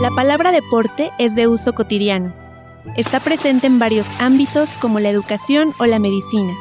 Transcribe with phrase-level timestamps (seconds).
[0.00, 2.34] La palabra deporte es de uso cotidiano.
[2.96, 6.54] Está presente en varios ámbitos como la educación o la medicina,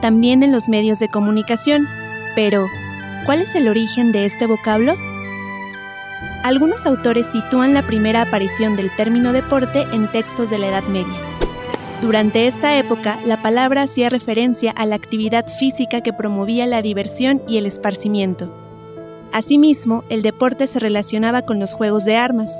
[0.00, 1.86] también en los medios de comunicación.
[2.34, 2.66] Pero,
[3.24, 4.94] ¿cuál es el origen de este vocablo?
[6.42, 11.20] Algunos autores sitúan la primera aparición del término deporte en textos de la Edad Media.
[12.00, 17.42] Durante esta época, la palabra hacía referencia a la actividad física que promovía la diversión
[17.46, 18.52] y el esparcimiento.
[19.32, 22.52] Asimismo, el deporte se relacionaba con los juegos de armas.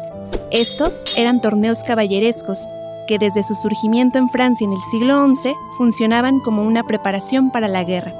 [0.52, 2.68] Estos eran torneos caballerescos
[3.08, 7.68] que desde su surgimiento en Francia en el siglo XI funcionaban como una preparación para
[7.68, 8.12] la guerra.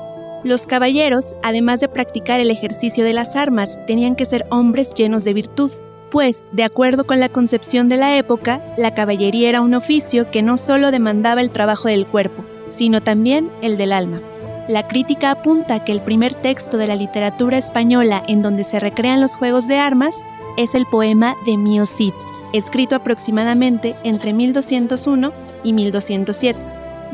[0.43, 5.25] Los caballeros, además de practicar el ejercicio de las armas, tenían que ser hombres llenos
[5.25, 5.71] de virtud,
[6.11, 10.41] pues, de acuerdo con la concepción de la época, la caballería era un oficio que
[10.41, 14.23] no solo demandaba el trabajo del cuerpo, sino también el del alma.
[14.69, 19.21] La crítica apunta que el primer texto de la literatura española en donde se recrean
[19.21, 20.17] los juegos de armas
[20.57, 22.12] es el poema de Mio Cid,
[22.53, 25.33] escrito aproximadamente entre 1201
[25.64, 26.61] y 1207.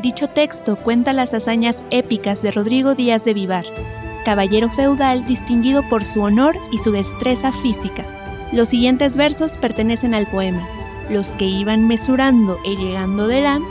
[0.01, 3.65] Dicho texto cuenta las hazañas épicas de Rodrigo Díaz de Vivar,
[4.23, 8.05] caballero feudal distinguido por su honor y su destreza física.
[8.51, 10.67] Los siguientes versos pertenecen al poema.
[11.09, 13.67] Los que iban mesurando e llegando delante,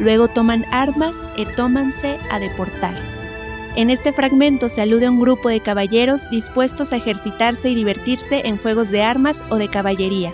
[0.00, 2.96] luego toman armas e tómanse a deportar.
[3.76, 8.42] En este fragmento se alude a un grupo de caballeros dispuestos a ejercitarse y divertirse
[8.44, 10.32] en juegos de armas o de caballería,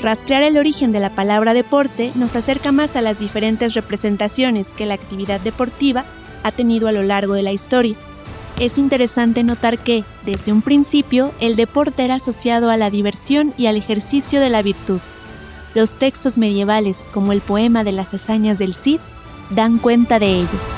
[0.00, 4.86] Rastrear el origen de la palabra deporte nos acerca más a las diferentes representaciones que
[4.86, 6.04] la actividad deportiva
[6.44, 7.96] ha tenido a lo largo de la historia.
[8.60, 13.66] Es interesante notar que, desde un principio, el deporte era asociado a la diversión y
[13.66, 15.00] al ejercicio de la virtud.
[15.74, 19.00] Los textos medievales, como el poema de las hazañas del Cid,
[19.50, 20.77] dan cuenta de ello.